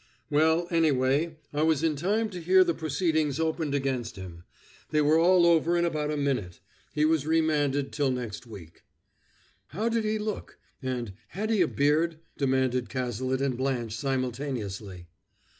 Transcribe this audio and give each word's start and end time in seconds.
"Well, 0.31 0.65
anyway, 0.71 1.37
I 1.53 1.61
was 1.61 1.83
in 1.83 1.95
time 1.95 2.31
to 2.31 2.41
hear 2.41 2.63
the 2.63 2.73
proceedings 2.73 3.39
opened 3.39 3.75
against 3.75 4.15
him. 4.15 4.45
They 4.89 4.99
were 4.99 5.19
all 5.19 5.45
over 5.45 5.77
in 5.77 5.85
about 5.85 6.09
a 6.09 6.17
minute. 6.17 6.59
He 6.91 7.05
was 7.05 7.27
remanded 7.27 7.91
till 7.91 8.09
next 8.09 8.47
week." 8.47 8.81
"How 9.67 9.89
did 9.89 10.03
he 10.03 10.17
look?" 10.17 10.57
and, 10.81 11.13
"Had 11.27 11.51
he 11.51 11.61
a 11.61 11.67
beard?" 11.67 12.17
demanded 12.35 12.89
Cazalet 12.89 13.41
and 13.43 13.55
Blanche 13.55 13.95
simultaneously. 13.95 15.05